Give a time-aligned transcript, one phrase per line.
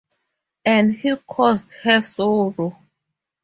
[0.65, 2.75] And he caused her sorrow.